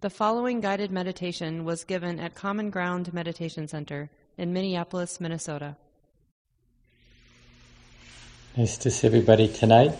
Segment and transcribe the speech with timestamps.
[0.00, 5.76] The following guided meditation was given at Common Ground Meditation Center in Minneapolis, Minnesota.
[8.56, 9.92] Nice to see everybody tonight.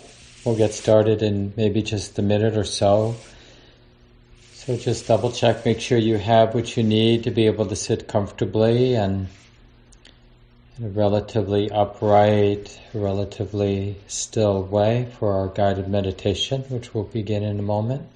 [0.43, 3.15] We'll get started in maybe just a minute or so.
[4.55, 7.77] So just double check, make sure you have what you need to be able to
[7.77, 9.29] sit comfortably and
[10.79, 17.59] in a relatively upright, relatively still way for our guided meditation, which we'll begin in
[17.59, 18.09] a moment.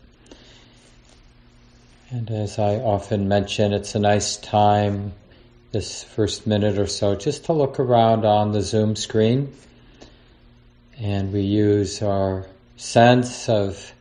[2.15, 5.15] And as I often mention, it's a nice time,
[5.73, 9.53] this first minute or so, just to look around on the Zoom screen.
[10.97, 12.47] And we use our
[12.77, 13.93] sense of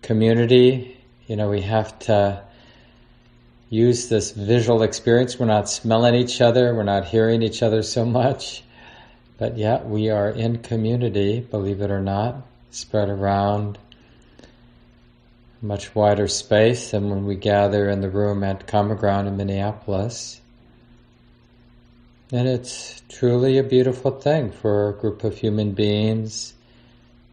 [0.00, 0.96] community.
[1.26, 2.40] You know, we have to
[3.68, 5.36] use this visual experience.
[5.36, 8.62] We're not smelling each other, we're not hearing each other so much.
[9.38, 13.76] But yet we are in community, believe it or not, spread around
[15.66, 20.40] much wider space than when we gather in the room at Common Ground in Minneapolis.
[22.32, 26.54] And it's truly a beautiful thing for a group of human beings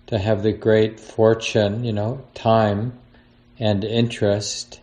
[0.07, 2.93] to have the great fortune, you know, time
[3.59, 4.79] and interest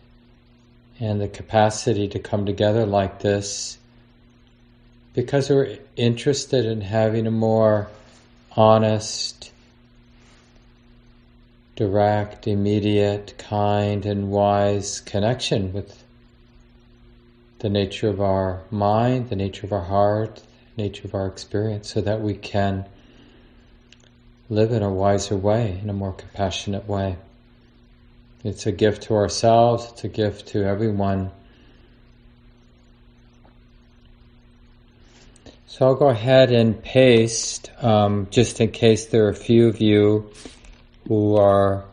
[0.99, 3.77] and the capacity to come together like this
[5.13, 7.89] because we're interested in having a more
[8.55, 9.51] honest,
[11.81, 16.03] direct, immediate, kind, and wise connection with
[17.57, 20.43] the nature of our mind, the nature of our heart,
[20.75, 22.85] the nature of our experience, so that we can
[24.47, 27.15] live in a wiser way, in a more compassionate way.
[28.43, 31.31] It's a gift to ourselves, it's a gift to everyone.
[35.65, 39.81] So I'll go ahead and paste, um, just in case there are a few of
[39.81, 40.31] you
[41.11, 41.83] who are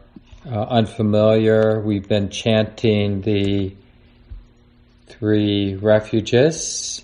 [0.46, 3.74] uh, unfamiliar, we've been chanting the
[5.08, 7.02] three refuges,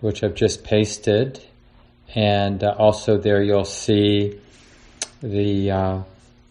[0.00, 1.38] which I've just pasted,
[2.14, 4.40] and uh, also there you'll see
[5.22, 6.02] the uh,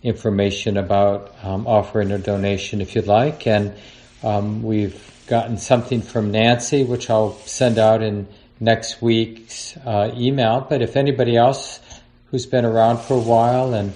[0.03, 3.47] information about um, offering a donation if you'd like.
[3.47, 3.73] And
[4.21, 8.27] um, we've gotten something from Nancy, which I'll send out in
[8.59, 10.67] next week's uh, email.
[10.69, 11.79] But if anybody else
[12.25, 13.91] who's been around for a while and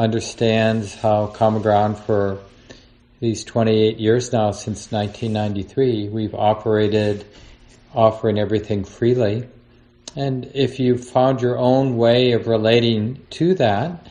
[0.00, 2.38] understands how Common Ground for
[3.20, 7.26] these 28 years now, since 1993, we've operated
[7.94, 9.46] offering everything freely.
[10.16, 14.06] And if you found your own way of relating to that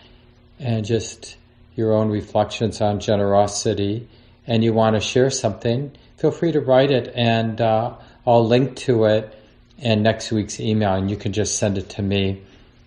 [0.60, 1.38] and just
[1.76, 4.08] your own reflections on generosity
[4.46, 7.96] and you want to share something, feel free to write it and uh,
[8.28, 9.36] I'll link to it
[9.80, 12.44] in next week's email and you can just send it to me.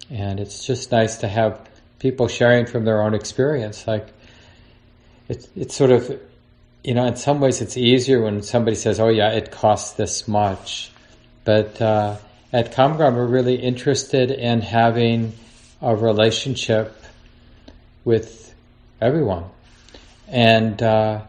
[0.09, 1.69] And it's just nice to have
[2.03, 3.87] people sharing from their own experience.
[3.87, 4.09] Like
[5.29, 6.21] it's it's sort of
[6.83, 10.27] you know in some ways it's easier when somebody says, "Oh yeah, it costs this
[10.27, 10.91] much,"
[11.45, 12.17] but uh,
[12.53, 15.33] at Ground we're really interested in having
[15.81, 17.01] a relationship
[18.05, 18.53] with
[19.01, 19.45] everyone,
[20.27, 21.23] and uh,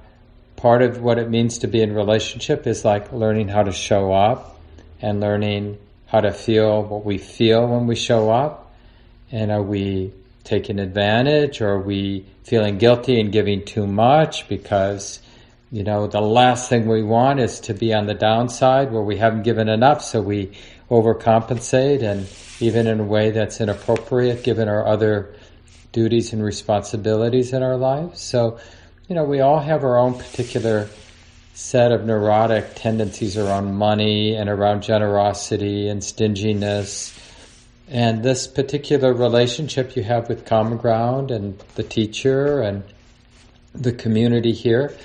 [0.56, 4.12] part of what it means to be in relationship is like learning how to show
[4.12, 4.60] up
[5.02, 8.74] and learning how to feel what we feel when we show up,
[9.32, 10.12] and are we
[10.44, 11.62] taking advantage?
[11.62, 15.20] Or are we feeling guilty and giving too much because
[15.72, 19.18] you know the last thing we want is to be on the downside where we
[19.18, 20.52] haven't given enough so we
[20.92, 22.28] overcompensate and
[22.60, 25.34] even in a way that's inappropriate given our other
[25.92, 28.22] duties and responsibilities in our lives?
[28.22, 28.60] So
[29.08, 30.90] you know we all have our own particular
[31.54, 37.18] set of neurotic tendencies around money and around generosity and stinginess
[37.90, 42.84] and this particular relationship you have with Common Ground and the teacher and
[43.74, 44.96] the community here,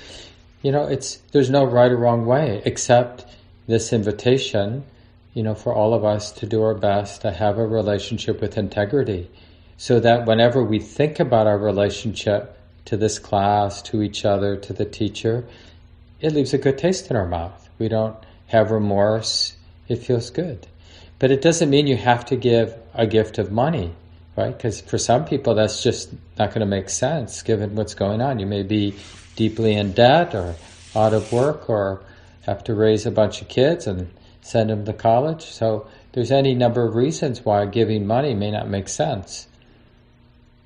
[0.61, 3.25] you know, it's there's no right or wrong way except
[3.67, 4.83] this invitation,
[5.33, 8.57] you know, for all of us to do our best to have a relationship with
[8.57, 9.29] integrity,
[9.77, 14.73] so that whenever we think about our relationship to this class, to each other, to
[14.73, 15.45] the teacher,
[16.21, 17.69] it leaves a good taste in our mouth.
[17.77, 18.17] We don't
[18.47, 19.55] have remorse.
[19.87, 20.67] It feels good.
[21.19, 23.93] But it doesn't mean you have to give a gift of money,
[24.37, 24.55] right?
[24.55, 28.39] Because for some people, that's just not going to make sense given what's going on.
[28.39, 28.95] You may be
[29.35, 30.55] deeply in debt or
[30.95, 32.01] out of work or
[32.45, 34.09] have to raise a bunch of kids and
[34.41, 35.43] send them to college.
[35.43, 39.47] So there's any number of reasons why giving money may not make sense.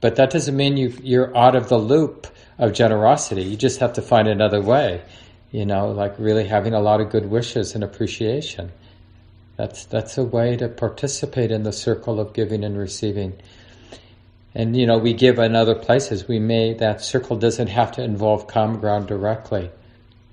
[0.02, 2.28] But that doesn't mean you, you're out of the loop
[2.58, 3.44] of generosity.
[3.44, 5.02] You just have to find another way,
[5.52, 8.72] you know, like really having a lot of good wishes and appreciation.
[9.56, 13.34] That's that's a way to participate in the circle of giving and receiving.
[14.56, 16.28] And you know, we give in other places.
[16.28, 19.70] We may that circle doesn't have to involve common ground directly,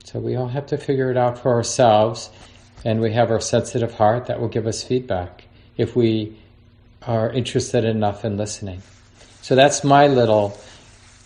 [0.04, 2.30] So we all have to figure it out for ourselves,
[2.84, 5.44] and we have our sensitive heart that will give us feedback
[5.76, 6.36] if we
[7.02, 8.82] are interested enough in listening.
[9.42, 10.58] So that's my little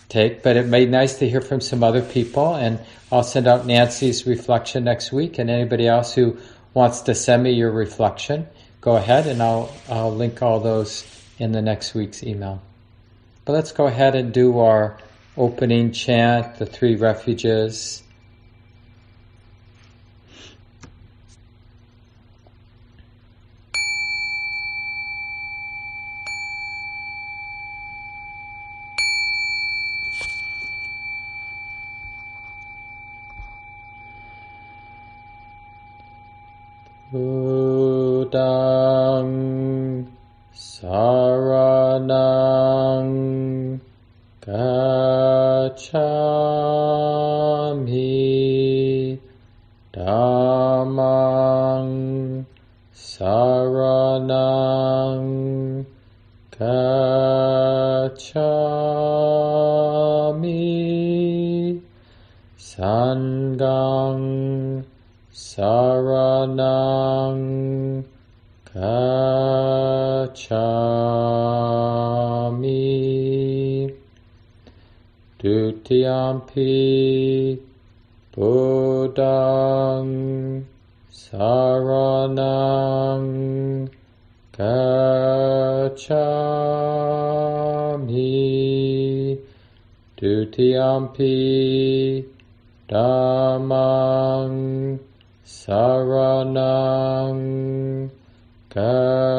[0.08, 2.79] take, but it made nice to hear from some other people, and
[3.11, 6.37] I'll send out Nancy's reflection next week, and anybody else who
[6.75, 8.47] wants to send me your reflection,
[8.81, 11.05] go ahead, and I'll I'll link all those
[11.38, 12.61] in the next week's email.
[13.44, 14.99] But let's go ahead and do our
[15.37, 18.04] opening chant, the three refuges.
[84.55, 86.15] Gacchami
[90.17, 92.25] Dutiyampi
[92.89, 95.01] Dhammang
[95.45, 97.41] Saranang
[98.71, 99.35] Gacchami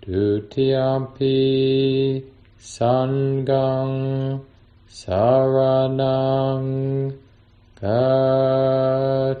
[0.00, 1.42] Dutiyampi
[2.60, 4.40] Sanghang
[4.88, 6.66] Saranang
[7.76, 9.36] Gacchami.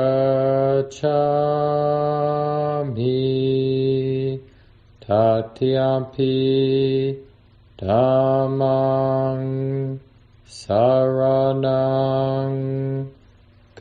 [5.01, 6.37] Tatiyampi
[7.77, 9.45] Dhammang
[10.47, 11.51] Saranang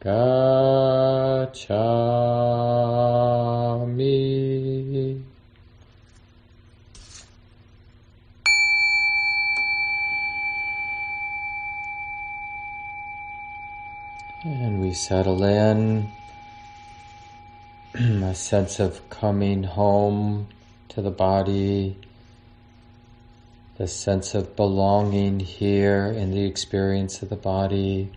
[0.00, 0.62] Gacchami.
[14.44, 16.10] And settle in
[17.94, 20.48] a sense of coming home
[20.88, 21.96] to the body,
[23.76, 28.10] the sense of belonging here in the experience of the body.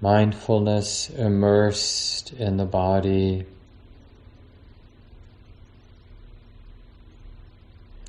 [0.00, 3.44] Mindfulness immersed in the body.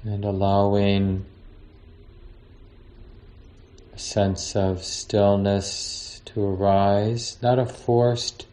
[0.03, 1.25] And allowing
[3.99, 8.45] sense of stillness to arise, not a forced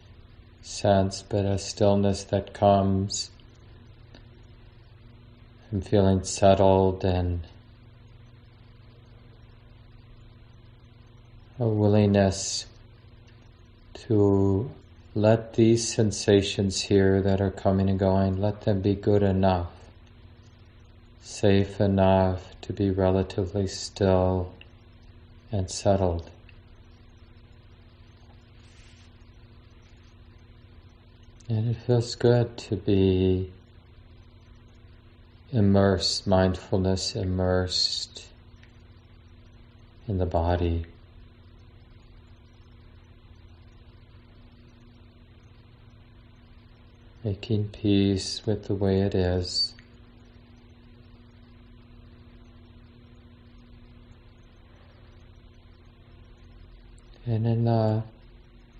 [0.62, 3.30] sense, but a stillness that comes
[5.68, 7.46] from feeling settled and
[11.58, 12.66] a willingness
[13.94, 14.70] to
[15.14, 19.72] let these sensations here that are coming and going, let them be good enough,
[21.22, 24.52] safe enough to be relatively still
[25.52, 26.30] and settled.
[31.48, 33.52] And it feels good to be
[35.52, 38.26] immersed, mindfulness immersed
[40.08, 40.86] in the body.
[47.22, 49.75] Making peace with the way it is.
[57.26, 58.04] And in a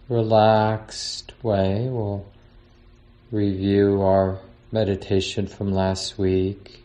[0.09, 2.25] relaxed way, we'll
[3.33, 4.39] review our
[4.71, 6.85] meditation from last week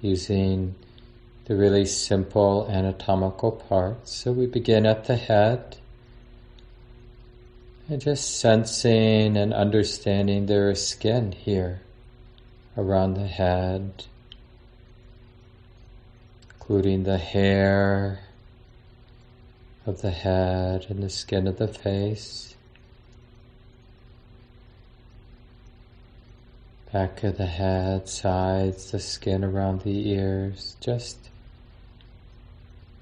[0.00, 0.76] using
[1.46, 4.12] the really simple anatomical parts.
[4.12, 5.76] So we begin at the head
[7.88, 11.80] and just sensing and understanding there is skin here.
[12.76, 14.04] around the head,
[16.54, 18.23] including the hair
[19.86, 22.54] of the head and the skin of the face.
[26.92, 31.18] Back of the head, sides, the skin around the ears, just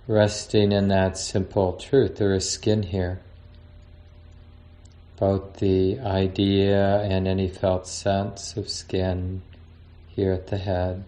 [0.09, 2.17] resting in that simple truth.
[2.17, 3.21] There is skin here.
[5.19, 9.43] Both the idea and any felt sense of skin
[10.09, 11.05] here at the head.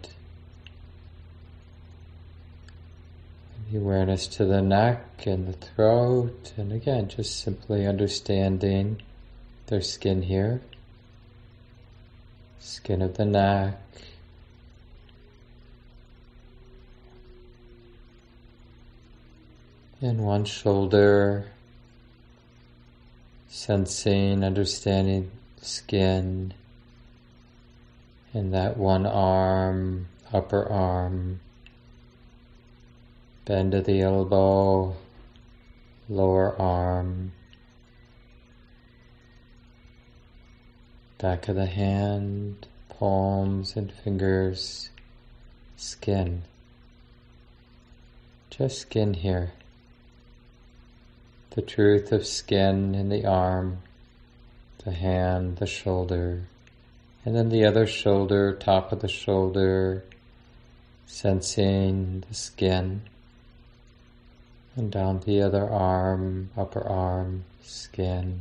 [3.74, 9.02] The awareness to the neck and the throat, and again, just simply understanding
[9.66, 10.60] there's skin here,
[12.60, 13.80] skin of the neck,
[20.00, 21.46] And one shoulder,
[23.48, 26.54] sensing, understanding skin.
[28.32, 31.40] And that one arm, upper arm,
[33.44, 34.96] bend of the elbow,
[36.08, 37.32] lower arm,
[41.18, 44.88] back of the hand, palms and fingers,
[45.76, 46.42] skin.
[48.50, 49.52] Just skin here.
[51.50, 53.78] The truth of skin in the arm,
[54.84, 56.44] the hand, the shoulder,
[57.24, 60.04] and then the other shoulder, top of the shoulder,
[61.06, 63.02] sensing the skin,
[64.76, 68.40] and down the other arm, upper arm, skin,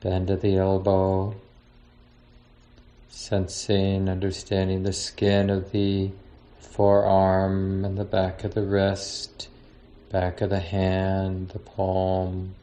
[0.00, 1.34] bend of the elbow,
[3.08, 6.10] sensing, understanding the skin of the
[6.58, 9.48] forearm and the back of the wrist
[10.10, 12.54] back of the hand, the palm,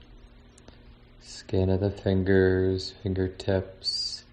[1.22, 4.26] skin of the fingers, fingertips,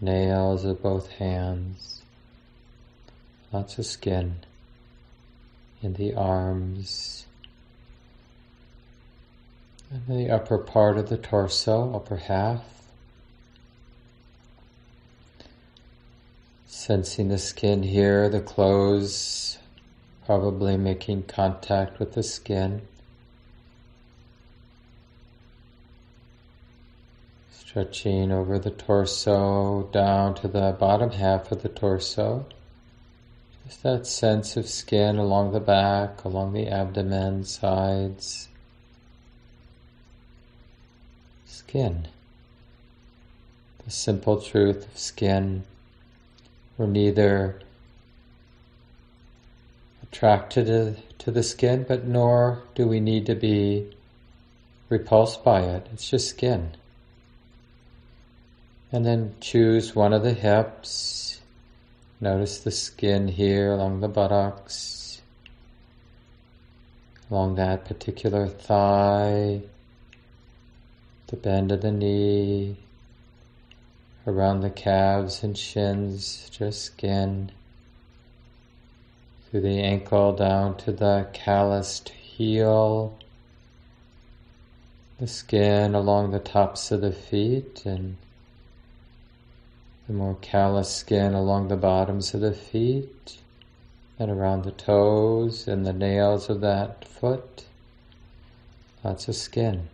[0.00, 2.02] nails of both hands,
[3.50, 4.36] lots of skin
[5.82, 7.26] in the arms,
[9.90, 12.62] and the upper part of the torso, upper half.
[16.66, 19.58] Sensing the skin here, the clothes
[20.26, 22.82] probably making contact with the skin.
[27.50, 32.46] Stretching over the torso down to the bottom half of the torso.
[33.68, 38.48] Just that sense of skin along the back, along the abdomen, sides.
[41.44, 42.08] Skin.
[43.84, 45.64] The simple truth of skin.
[46.78, 47.60] We're neither
[50.02, 53.94] attracted to, to the skin, but nor do we need to be
[54.88, 55.86] repulsed by it.
[55.92, 56.70] It's just skin.
[58.90, 61.27] And then choose one of the hips.
[62.20, 65.22] Notice the skin here along the buttocks,
[67.30, 69.60] along that particular thigh,
[71.28, 72.76] the bend of the knee,
[74.26, 77.52] around the calves and shins, just skin
[79.48, 83.16] through the ankle down to the calloused heel,
[85.20, 88.16] the skin along the tops of the feet, and
[90.08, 93.38] the more callous skin along the bottoms of the feet,
[94.18, 97.66] and around the toes and the nails of that foot.
[99.04, 99.88] Lots of skin.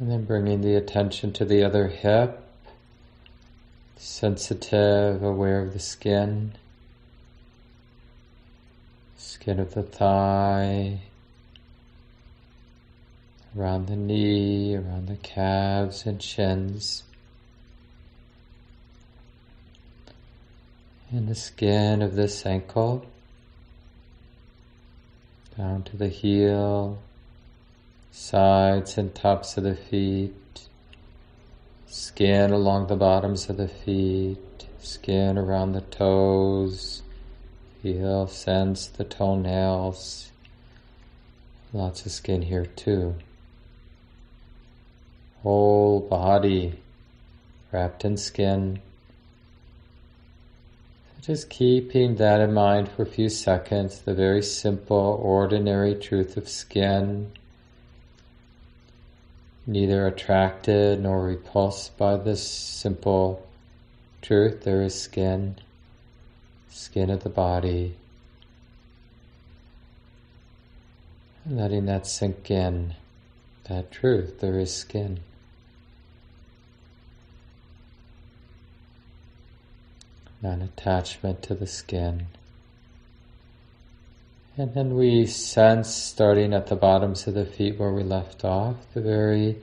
[0.00, 2.40] And then bringing the attention to the other hip
[3.96, 6.52] sensitive, aware of the skin,
[9.16, 11.00] skin of the thigh,
[13.56, 17.04] around the knee, around the calves and shins,
[21.10, 23.06] and the skin of this ankle,
[25.56, 26.98] down to the heel,
[28.10, 30.34] sides and tops of the feet,
[31.94, 37.02] Skin along the bottoms of the feet, skin around the toes.
[37.80, 40.32] Feel, sense the toenails.
[41.72, 43.14] Lots of skin here too.
[45.44, 46.80] Whole body
[47.70, 48.80] wrapped in skin.
[51.22, 56.48] Just keeping that in mind for a few seconds, the very simple, ordinary truth of
[56.48, 57.30] skin
[59.66, 63.46] neither attracted nor repulsed by this simple
[64.22, 64.62] truth.
[64.62, 65.56] There is skin,
[66.68, 67.96] skin of the body.
[71.48, 72.94] Letting that sink in,
[73.64, 75.20] that truth, there is skin.
[80.44, 82.26] Non attachment to the skin.
[84.58, 88.76] And then we sense, starting at the bottoms of the feet where we left off,
[88.92, 89.56] the very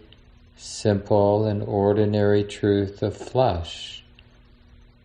[0.57, 4.03] simple and ordinary truth of flesh.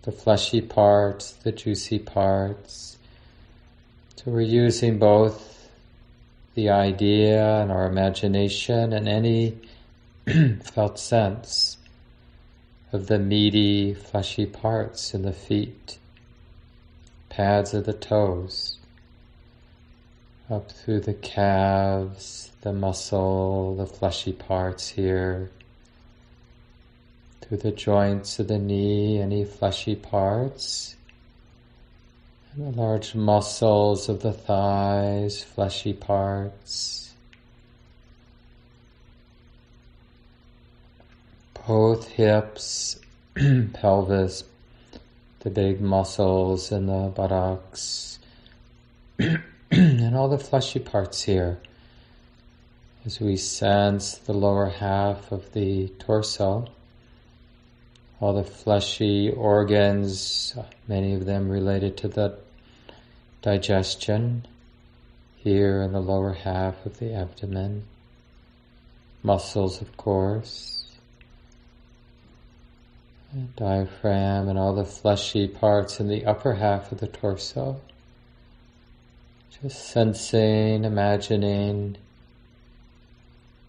[0.02, 2.96] The fleshy parts, the juicy parts.
[4.16, 5.70] So we're using both
[6.54, 9.58] the idea and our imagination and any
[10.62, 11.76] felt sense
[12.92, 15.98] of the meaty, fleshy parts in the feet,
[17.28, 18.78] pads of the toes
[20.48, 25.50] up through the calves, the muscle, the fleshy parts here,
[27.40, 30.96] through the joints of the knee, any fleshy parts,
[32.52, 37.05] and the large muscles of the thighs, fleshy parts.
[41.66, 43.00] Both hips,
[43.72, 44.44] pelvis,
[45.40, 48.18] the big muscles in the buttocks.
[49.70, 51.58] and all the fleshy parts here
[53.06, 56.66] as we sense the lower half of the torso,
[58.20, 60.56] all the fleshy organs,
[60.88, 62.36] many of them related to the
[63.42, 64.44] digestion,
[65.36, 67.84] here in the lower half of the abdomen,
[69.22, 70.75] muscles, of course,
[73.56, 77.80] diaphragm, and all the fleshy parts in the upper half of the torso.
[79.62, 81.96] Just sensing, imagining,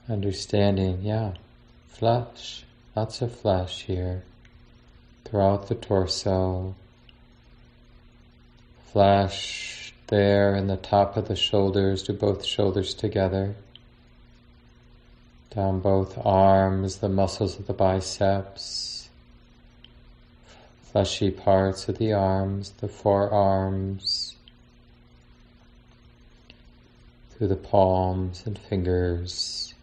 [0.10, 1.34] understanding, yeah,
[1.88, 4.24] flesh, lots of flesh here
[5.26, 6.76] throughout the torso,
[8.92, 13.56] flesh there in the top of the shoulders, do both shoulders together,
[15.54, 18.97] down both arms, the muscles of the biceps,
[20.98, 24.36] fleshy parts of the arms, the forearms,
[27.30, 29.76] through the palms and fingers,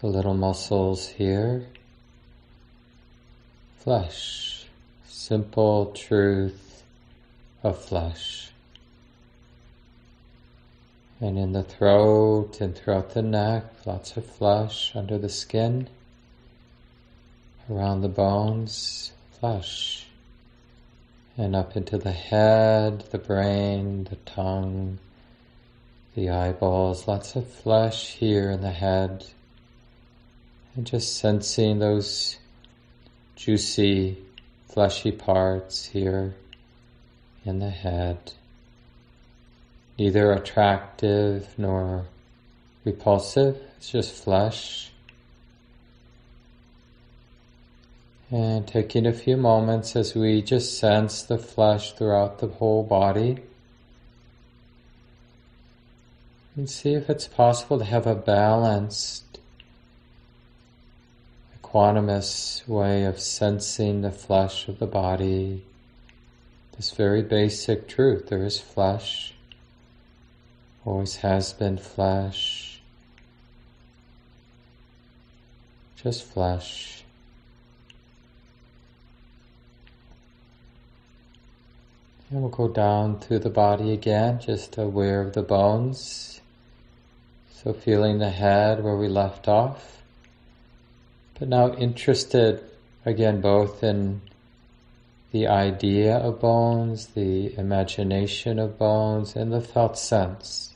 [0.00, 1.66] the little muscles here.
[3.80, 4.64] Flesh,
[5.06, 6.82] simple truth
[7.62, 8.50] of flesh.
[11.20, 15.86] And in the throat and throughout the neck, lots of flesh under the skin,
[17.70, 19.97] around the bones, flesh.
[21.38, 24.98] And up into the head, the brain, the tongue,
[26.16, 29.24] the eyeballs, lots of flesh here in the head,
[30.74, 32.38] and just sensing those
[33.36, 34.18] juicy,
[34.68, 36.34] fleshy parts here
[37.44, 38.32] in the head,
[39.96, 42.04] neither attractive nor
[42.84, 44.87] repulsive, it's just flesh.
[48.30, 53.38] And taking a few moments as we just sense the flesh throughout the whole body.
[56.54, 59.38] And see if it's possible to have a balanced,
[61.62, 65.64] equanimous way of sensing the flesh of the body.
[66.76, 69.34] This very basic truth there is flesh,
[70.84, 72.80] always has been flesh,
[75.96, 77.04] just flesh.
[82.30, 86.40] And we'll go down through the body again, just aware of the bones.
[87.54, 90.02] So feeling the head where we left off,
[91.38, 92.62] but now interested
[93.06, 94.20] again both in
[95.32, 100.74] the idea of bones, the imagination of bones, and the felt sense.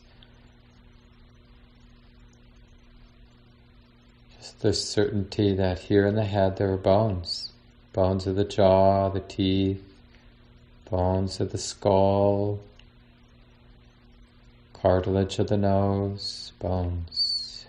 [4.38, 7.52] Just the certainty that here in the head there are bones.
[7.92, 9.91] Bones of the jaw, the teeth,
[10.92, 12.60] bones of the skull,
[14.74, 17.64] cartilage of the nose, bones.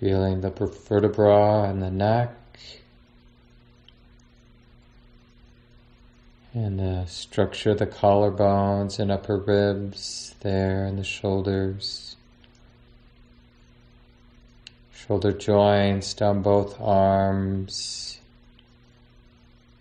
[0.00, 2.34] Feeling the vertebra and the neck.
[6.54, 12.16] And the structure of the collarbones and upper ribs there and the shoulders.
[14.94, 18.13] Shoulder joints down both arms.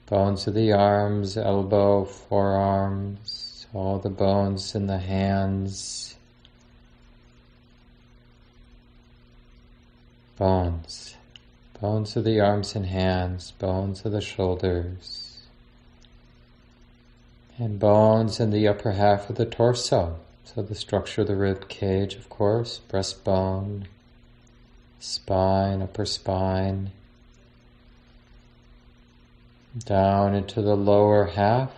[0.08, 6.16] Bones of the arms, elbow, forearms all the bones in the hands,
[10.38, 11.16] bones,
[11.82, 15.39] bones of the arms and hands, bones of the shoulders,
[17.58, 20.20] and bones in the upper half of the torso.
[20.44, 23.86] So the structure of the rib cage, of course, breastbone,
[25.00, 26.92] spine, upper spine,
[29.78, 31.72] down into the lower half,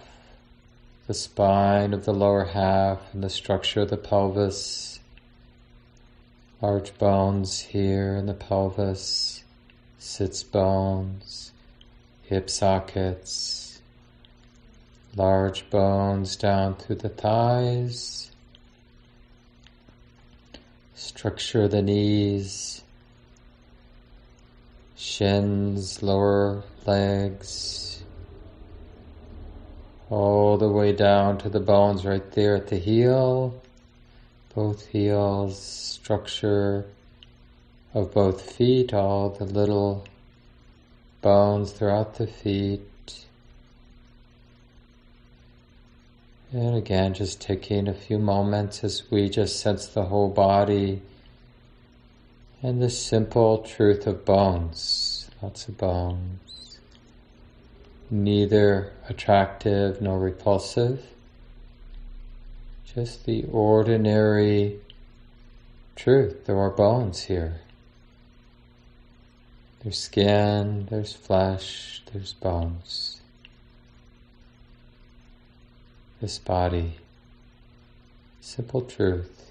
[1.07, 4.99] the spine of the lower half and the structure of the pelvis,
[6.61, 9.43] large bones here in the pelvis,
[9.97, 11.53] sits bones,
[12.23, 13.81] hip sockets,
[15.15, 18.29] large bones down through the thighs,
[20.95, 22.83] structure of the knees,
[24.97, 27.84] shins, lower legs,
[30.09, 33.61] all the way down to the bones right there at the heel,
[34.53, 36.85] both heels, structure
[37.93, 40.05] of both feet, all the little
[41.21, 42.81] bones throughout the feet.
[46.51, 51.01] And again, just taking a few moments as we just sense the whole body
[52.61, 55.29] and the simple truth of bones.
[55.41, 56.44] Lots of bones.
[58.09, 61.03] Neither attractive nor repulsive.
[62.93, 64.79] Just the ordinary
[65.95, 66.45] truth.
[66.45, 67.61] There are bones here.
[69.81, 73.21] There's skin, there's flesh, there's bones.
[76.21, 76.95] This body.
[78.41, 79.44] Simple truth.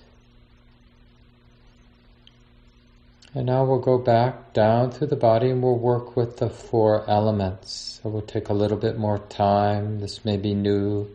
[3.37, 7.09] And now we'll go back down through the body and we'll work with the four
[7.11, 8.01] elements.
[8.01, 9.99] So we'll take a little bit more time.
[9.99, 11.09] This may be new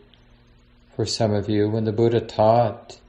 [0.97, 1.69] for some of you.
[1.69, 2.99] When the Buddha taught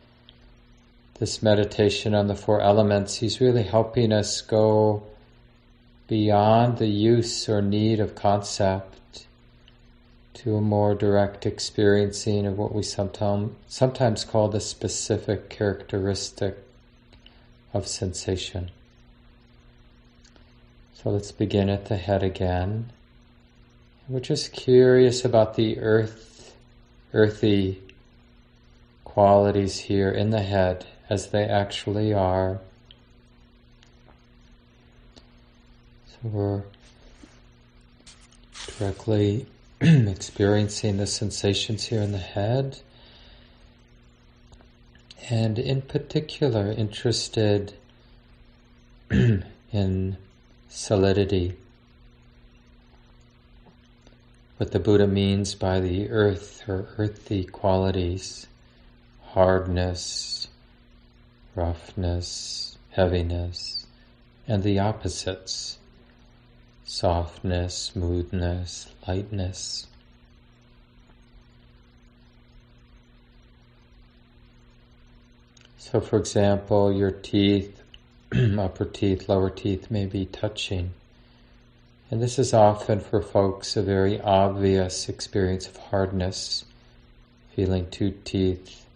[1.19, 5.03] this meditation on the four elements, he's really helping us go
[6.07, 9.27] beyond the use or need of concept
[10.35, 16.57] to a more direct experiencing of what we sometimes sometimes call the specific characteristic
[17.75, 18.71] of sensation.
[21.03, 22.91] So let's begin at the head again.
[24.07, 26.55] We're just curious about the earth,
[27.15, 27.81] earthy
[29.03, 32.61] qualities here in the head as they actually are.
[36.07, 36.63] So we're
[38.77, 39.47] directly
[39.81, 42.79] experiencing the sensations here in the head.
[45.31, 47.73] And in particular, interested
[49.11, 50.17] in
[50.71, 51.57] solidity.
[54.57, 58.47] What the Buddha means by the earth or earthy qualities,
[59.33, 60.49] hardness,
[61.55, 63.87] roughness, heaviness,
[64.47, 65.79] and the opposites,
[66.85, 69.87] softness, smoothness, lightness.
[75.79, 77.80] So, for example, your teeth
[78.59, 80.93] upper teeth, lower teeth may be touching.
[82.11, 86.65] And this is often for folks a very obvious experience of hardness,
[87.55, 88.87] feeling two teeth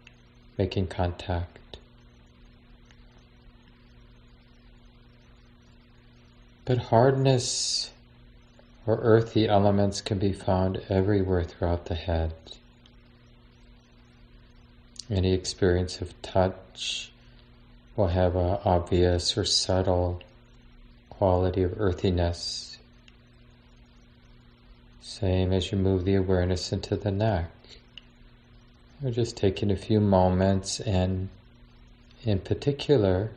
[0.57, 1.79] making contact.
[6.65, 7.91] But hardness
[8.87, 12.35] or earthy elements can be found everywhere throughout the head.
[15.11, 17.13] Any experience of touch,
[17.97, 20.21] will have an obvious or subtle
[21.11, 22.79] quality of earthiness.
[25.01, 27.51] Same as you move the awareness into the neck.
[29.01, 31.29] We're just taking a few moments and,
[32.25, 33.31] in particular,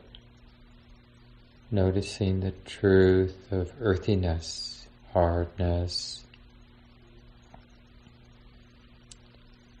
[1.70, 6.24] noticing the truth of earthiness, hardness,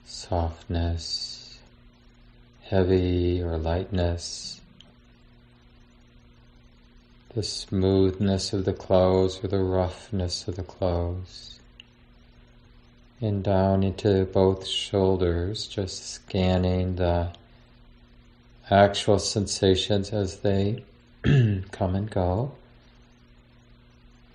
[0.04, 1.58] softness,
[2.62, 4.57] heavy or lightness
[7.34, 11.60] the smoothness of the clothes or the roughness of the clothes.
[13.20, 17.32] And down into both shoulders, just scanning the
[18.70, 20.84] actual sensations as they
[21.22, 22.52] come and go.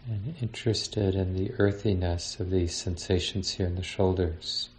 [0.08, 4.70] And interested in the earthiness of these sensations here in the shoulders.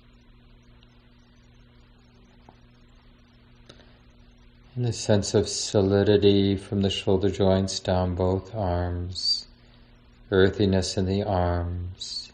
[4.76, 9.46] And the sense of solidity from the shoulder joints down both arms,
[10.32, 12.32] earthiness in the arms,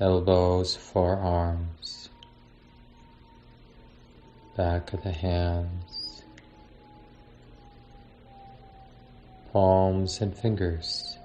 [0.00, 2.08] elbows, forearms,
[4.56, 6.22] back of the hands,
[9.52, 11.18] palms and fingers.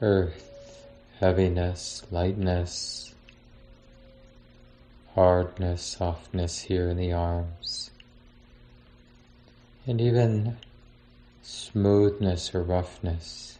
[0.00, 0.86] Earth,
[1.20, 3.07] heaviness, lightness,
[5.18, 7.90] hardness, softness here in the arms,
[9.84, 10.56] and even
[11.42, 13.58] smoothness or roughness.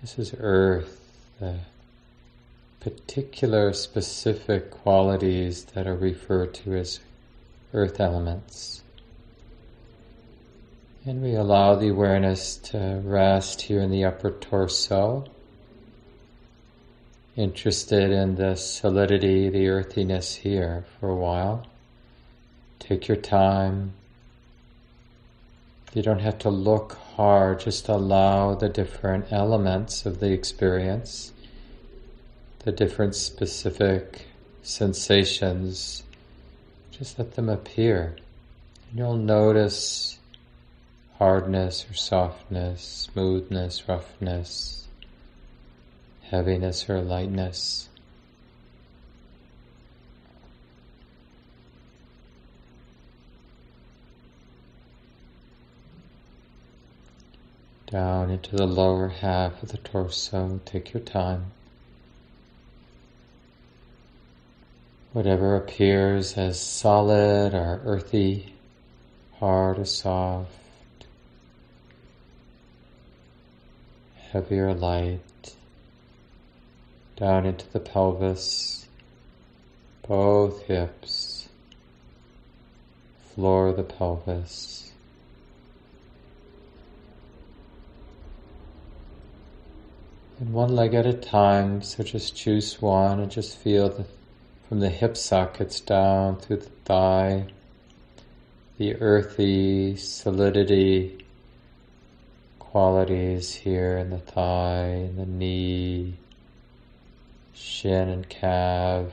[0.00, 1.00] This is earth,
[1.38, 1.60] the
[2.80, 6.98] particular specific qualities that are referred to as
[7.72, 8.82] earth elements.
[11.04, 15.31] And we allow the awareness to rest here in the upper torso,
[17.36, 21.66] interested in the solidity, the earthiness here for a while.
[22.78, 23.94] Take your time.
[25.94, 31.32] You don't have to look hard, just allow the different elements of the experience,
[32.60, 34.26] the different specific
[34.62, 36.02] sensations,
[36.90, 38.16] just let them appear.
[38.90, 40.18] And you'll notice
[41.18, 44.81] hardness or softness, smoothness, roughness,
[46.32, 47.90] heaviness or lightness.
[57.86, 60.58] down into the lower half of the torso.
[60.64, 61.52] Take your time.
[65.12, 68.54] Whatever appears as solid or earthy,
[69.38, 70.48] hard or soft,
[74.30, 75.20] heavy or light,
[77.22, 78.88] down into the pelvis,
[80.08, 81.48] both hips,
[83.32, 84.90] floor of the pelvis.
[90.40, 94.04] And one leg at a time, so just choose one and just feel the,
[94.68, 97.46] from the hip sockets down through the thigh,
[98.78, 101.24] the earthy solidity
[102.58, 106.16] qualities here in the thigh, in the knee,
[107.54, 109.12] shin and calf,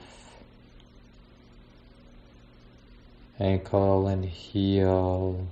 [3.40, 5.48] ankle and heel,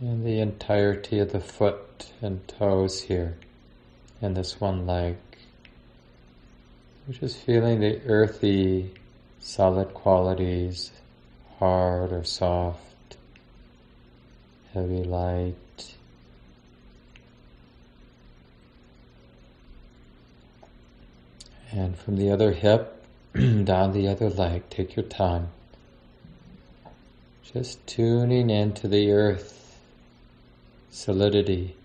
[0.00, 3.36] and the entirety of the foot and toes here.
[4.22, 5.16] And this one leg.
[7.06, 8.94] We're just feeling the earthy,
[9.40, 10.90] solid qualities,
[11.58, 13.16] hard or soft,
[14.72, 15.54] heavy, light.
[21.72, 25.48] And from the other hip down the other leg, take your time.
[27.52, 29.78] Just tuning into the earth,
[30.90, 31.76] solidity,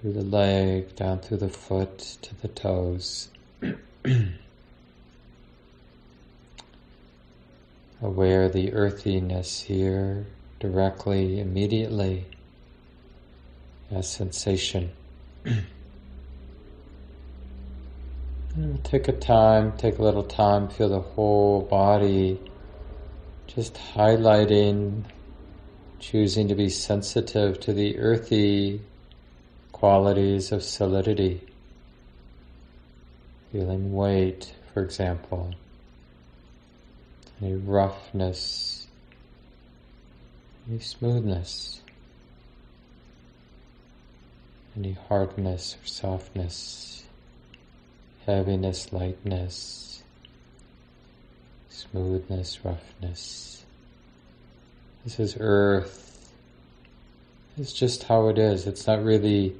[0.00, 3.28] through the leg, down through the foot to the toes.
[8.02, 10.26] Aware the earthiness here
[10.60, 12.26] directly, immediately
[13.90, 14.90] as sensation.
[18.56, 22.38] Mm, take a time, take a little time, feel the whole body
[23.48, 25.02] just highlighting,
[25.98, 28.80] choosing to be sensitive to the earthy
[29.72, 31.40] qualities of solidity,
[33.50, 35.52] feeling weight, for example,
[37.42, 38.86] any roughness,
[40.68, 41.80] any smoothness,
[44.76, 47.03] any hardness or softness,
[48.26, 50.02] heaviness, lightness,
[51.68, 53.64] smoothness, roughness.
[55.04, 56.32] This is earth.
[57.56, 58.66] It's just how it is.
[58.66, 59.54] It's not really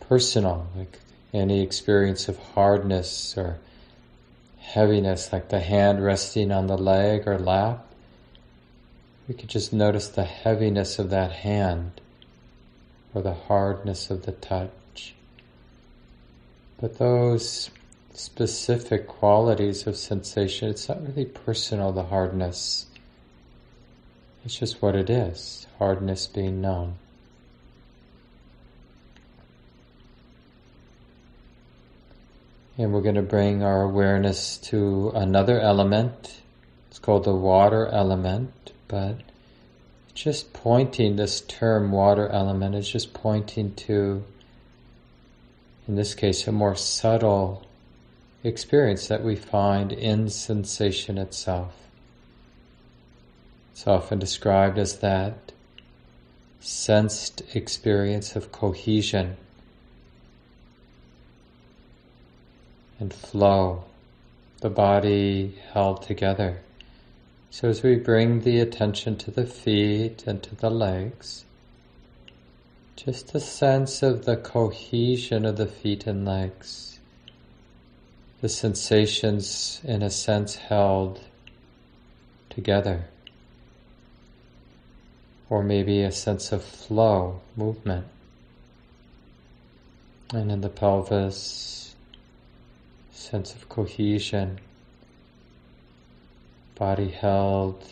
[0.00, 0.98] personal, like
[1.34, 3.58] any experience of hardness or
[4.60, 7.86] heaviness, like the hand resting on the leg or lap.
[9.28, 12.00] We could just notice the heaviness of that hand
[13.12, 14.70] or the hardness of the touch.
[16.78, 17.70] But those
[18.12, 22.86] specific qualities of sensation, it's not really personal, the hardness.
[24.44, 26.96] It's just what it is, hardness being known.
[32.78, 36.42] And we're going to bring our awareness to another element.
[36.90, 39.16] It's called the water element, but
[40.12, 44.24] just pointing this term water element is just pointing to,
[45.88, 47.64] in this case, a more subtle
[48.42, 51.74] experience that we find in sensation itself.
[53.72, 55.52] It's often described as that
[56.60, 59.36] sensed experience of cohesion
[62.98, 63.84] and flow,
[64.60, 66.60] the body held together.
[67.50, 71.45] So as we bring the attention to the feet and to the legs,
[72.96, 76.98] just a sense of the cohesion of the feet and legs.
[78.40, 81.20] the sensations, in a sense, held
[82.50, 83.06] together.
[85.48, 88.06] Or maybe a sense of flow, movement.
[90.32, 91.94] And in the pelvis,
[93.12, 94.58] sense of cohesion,
[96.74, 97.82] body held,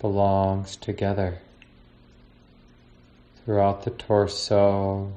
[0.00, 1.40] belongs together
[3.44, 5.12] throughout the torso,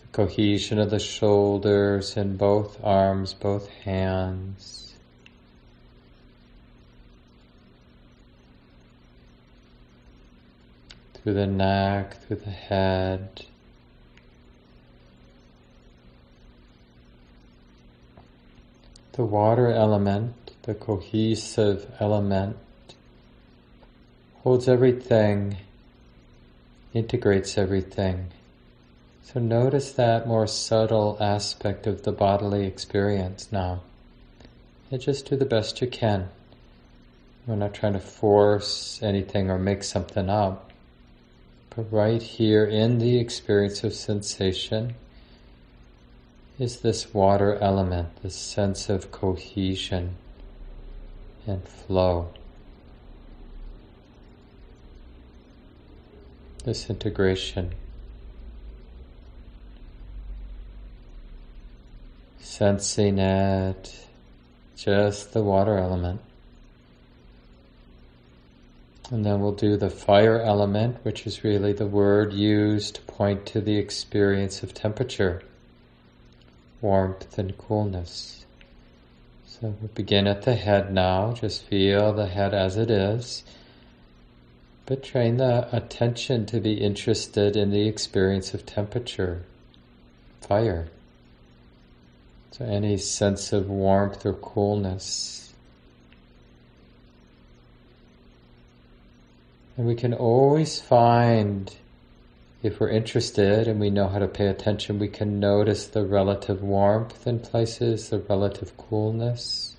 [0.00, 4.94] the cohesion of the shoulders in both arms, both hands.
[11.14, 13.44] Through the neck, through the head.
[19.12, 22.56] The water element, the cohesive element,
[24.42, 25.56] holds everything,
[26.94, 28.28] integrates everything.
[29.22, 33.82] So notice that more subtle aspect of the bodily experience now.
[34.90, 36.28] And just do the best you can.
[37.46, 40.72] We're not trying to force anything or make something up.
[41.74, 44.94] But right here in the experience of sensation
[46.58, 50.16] is this water element, this sense of cohesion
[51.46, 52.30] and flow.
[56.62, 57.72] This integration.
[62.38, 64.06] Sensing it,
[64.76, 66.20] just the water element.
[69.10, 73.44] And then we'll do the fire element, which is really the word used to point
[73.46, 75.42] to the experience of temperature,
[76.80, 78.46] warmth and coolness.
[79.46, 81.32] So we'll begin at the head now.
[81.32, 83.42] Just feel the head as it is.
[84.90, 89.44] But train the attention to be interested in the experience of temperature,
[90.40, 90.88] fire.
[92.50, 95.52] So any sense of warmth or coolness.
[99.76, 101.72] And we can always find,
[102.64, 106.64] if we're interested and we know how to pay attention, we can notice the relative
[106.64, 109.76] warmth in places, the relative coolness.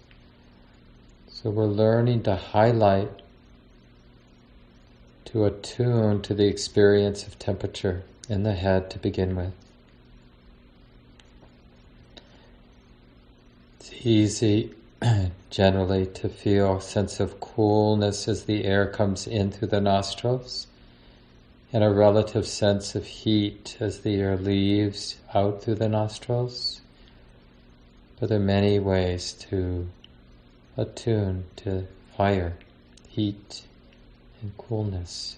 [1.28, 3.21] So we're learning to highlight
[5.32, 9.54] to attune to the experience of temperature in the head to begin with.
[13.80, 14.72] It's easy
[15.50, 20.67] generally to feel a sense of coolness as the air comes in through the nostrils
[21.72, 26.82] and a relative sense of heat as the air leaves out through the nostrils.
[28.20, 29.88] But there are many ways to
[30.76, 32.58] attune to fire,
[33.08, 33.63] heat,
[34.41, 35.38] and coolness.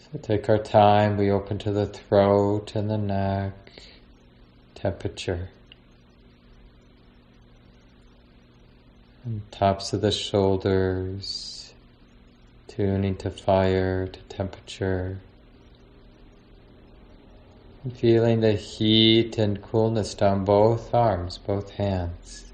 [0.00, 3.54] So take our time, we open to the throat and the neck,
[4.74, 5.50] temperature.
[9.24, 11.72] And tops of the shoulders,
[12.66, 15.20] tuning to fire, to temperature.
[17.84, 22.51] And feeling the heat and coolness down both arms, both hands.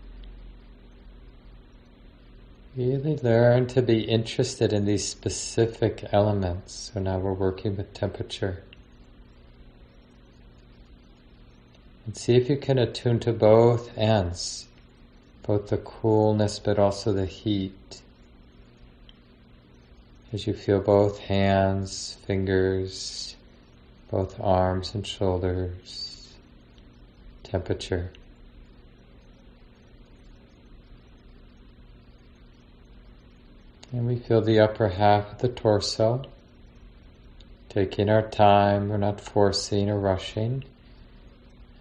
[2.79, 6.93] Really learn to be interested in these specific elements.
[6.95, 8.63] So now we're working with temperature.
[12.07, 14.69] And see if you can attune to both ends,
[15.43, 18.01] both the coolness but also the heat.
[20.33, 23.35] As you feel both hands, fingers,
[24.09, 26.33] both arms and shoulders,
[27.43, 28.13] temperature.
[33.91, 36.25] And we feel the upper half of the torso.
[37.71, 40.65] Taking our time, we're not forcing or rushing.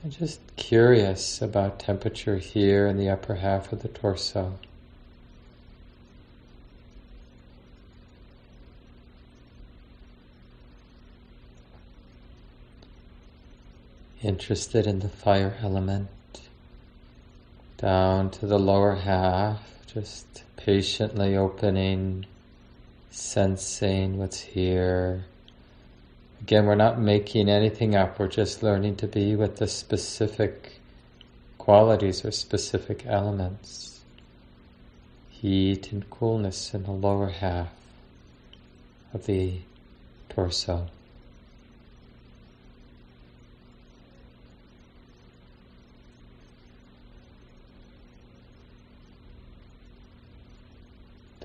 [0.04, 4.58] And just curious about temperature here in the upper half of the torso.
[14.24, 16.08] Interested in the fire element.
[17.78, 22.26] Down to the lower half, just patiently opening,
[23.10, 25.24] sensing what's here.
[26.42, 30.82] Again, we're not making anything up, we're just learning to be with the specific
[31.58, 34.02] qualities or specific elements.
[35.30, 37.72] Heat and coolness in the lower half
[39.14, 39.60] of the
[40.28, 40.90] torso.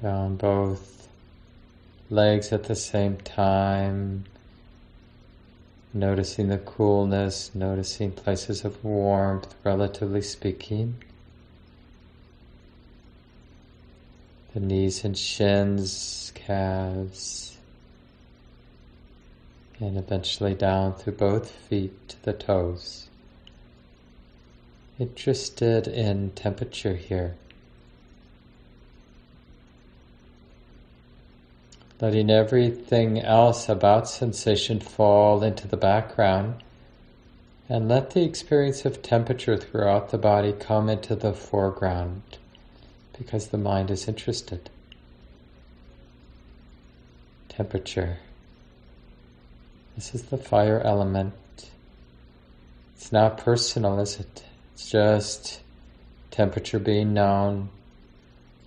[0.02, 1.08] Down both
[2.10, 4.24] legs at the same time,
[5.94, 10.94] Noticing the coolness, noticing places of warmth, relatively speaking.
[14.54, 17.58] The knees and shins, calves,
[19.80, 23.08] and eventually down through both feet to the toes.
[24.98, 27.34] Interested in temperature here.
[32.02, 36.60] Letting everything else about sensation fall into the background,
[37.68, 42.20] and let the experience of temperature throughout the body come into the foreground
[43.16, 44.68] because the mind is interested.
[47.48, 48.18] Temperature.
[49.94, 51.34] This is the fire element.
[52.96, 54.42] It's not personal, is it?
[54.74, 55.60] It's just
[56.32, 57.68] temperature being known,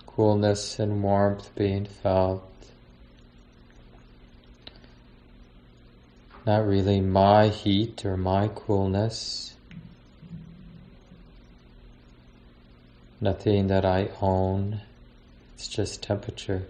[0.08, 2.50] coolness and warmth being felt.
[6.46, 9.56] Not really my heat or my coolness.
[13.20, 14.82] Nothing that I own.
[15.56, 16.68] It's just temperature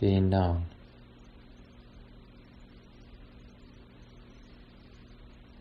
[0.00, 0.64] being known.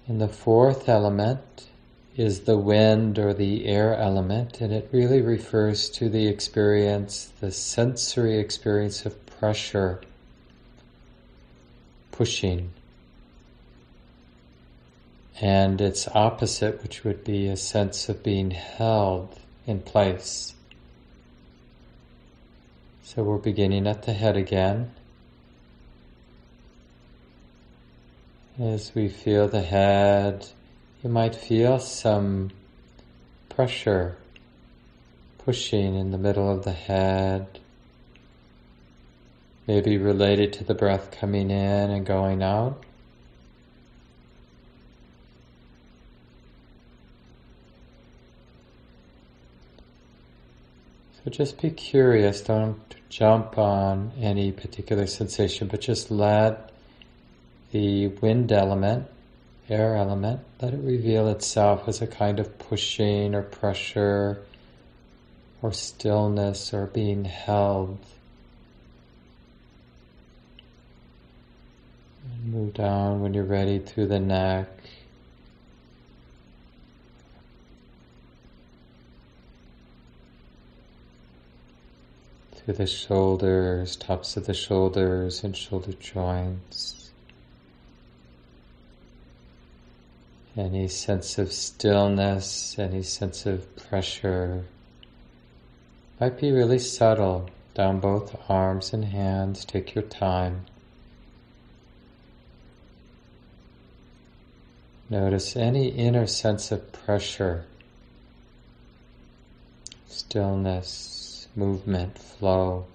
[0.07, 1.67] And the fourth element
[2.15, 7.51] is the wind or the air element, and it really refers to the experience, the
[7.51, 10.01] sensory experience of pressure,
[12.11, 12.71] pushing,
[15.39, 20.55] and its opposite, which would be a sense of being held in place.
[23.03, 24.91] So we're beginning at the head again.
[28.59, 30.47] As we feel the head,
[31.03, 32.49] you might feel some
[33.49, 34.17] pressure
[35.37, 37.59] pushing in the middle of the head,
[39.67, 42.83] maybe related to the breath coming in and going out.
[51.27, 56.71] So just be curious, don't jump on any particular sensation, but just let
[57.71, 59.07] the wind element,
[59.67, 64.41] air element, let it reveal itself as a kind of pushing or pressure
[65.61, 67.99] or stillness or being held.
[72.31, 74.69] And move down when you're ready through the neck.
[82.67, 87.11] Through the shoulders, tops of the shoulders and shoulder joints.
[90.57, 94.65] Any sense of stillness, any sense of pressure
[96.19, 99.63] might be really subtle down both arms and hands.
[99.63, 100.65] Take your time.
[105.09, 107.63] Notice any inner sense of pressure,
[110.09, 111.16] stillness,
[111.57, 112.85] movement flow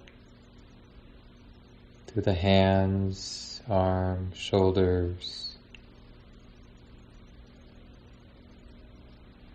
[2.07, 5.57] through the hands, arms, shoulders.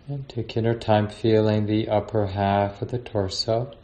[0.07, 3.75] And take inner time feeling the upper half of the torso.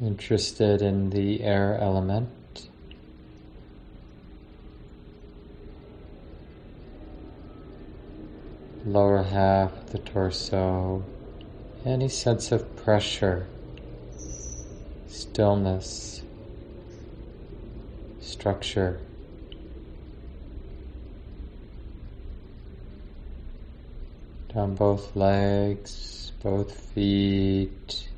[0.00, 2.68] Interested in the air element.
[8.84, 11.02] Lower half of the torso
[11.86, 13.46] any sense of pressure,
[15.06, 16.22] stillness,
[18.20, 18.98] structure.
[24.52, 28.08] Down both legs, both feet.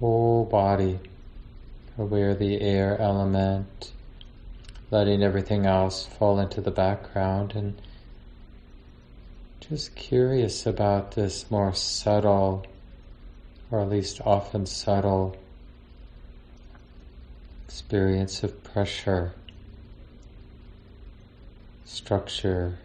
[0.00, 0.98] Whole body,
[1.96, 3.92] aware the air element
[4.92, 7.80] letting everything else fall into the background and
[9.58, 12.66] just curious about this more subtle,
[13.70, 15.34] or at least often subtle,
[17.66, 19.32] experience of pressure,
[21.86, 22.76] structure,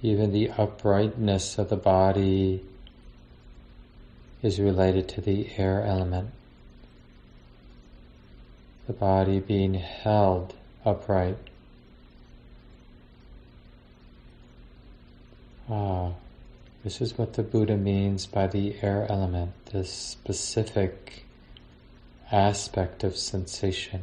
[0.00, 2.64] even the uprightness of the body
[4.42, 6.30] is related to the air element
[8.86, 10.54] the body being held
[10.84, 11.36] upright.
[15.68, 16.12] Ah,
[16.82, 21.24] this is what the Buddha means by the air element, this specific
[22.32, 24.02] aspect of sensation.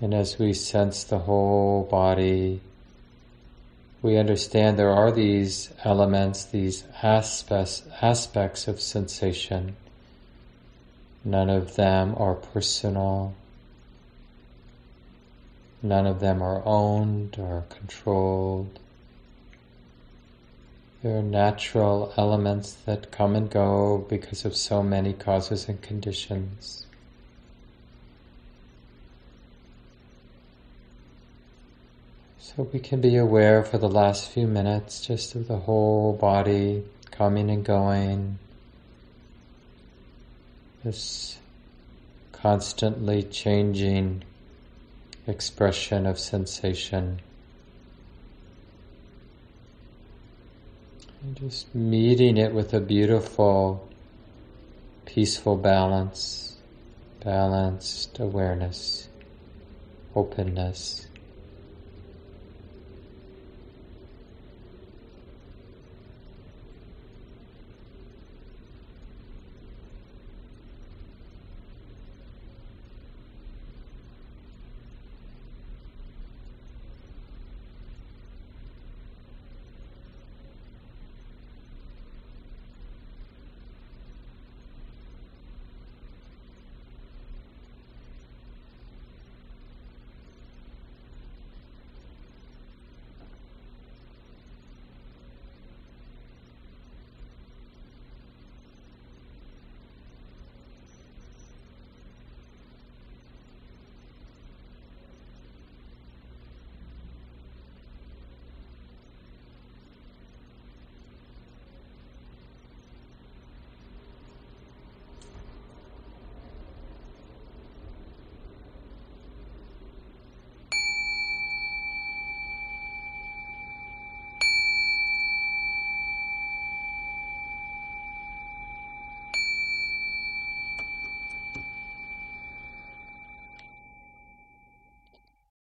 [0.00, 2.60] And as we sense the whole body
[4.02, 9.76] we understand there are these elements, these aspects, aspects of sensation.
[11.24, 13.34] None of them are personal.
[15.82, 18.78] None of them are owned or controlled.
[21.02, 26.86] There are natural elements that come and go because of so many causes and conditions.
[32.42, 36.82] So we can be aware for the last few minutes just of the whole body
[37.10, 38.38] coming and going,
[40.82, 41.36] this
[42.32, 44.24] constantly changing
[45.26, 47.20] expression of sensation.
[51.22, 53.86] And just meeting it with a beautiful,
[55.04, 56.56] peaceful balance,
[57.22, 59.10] balanced awareness,
[60.14, 61.06] openness.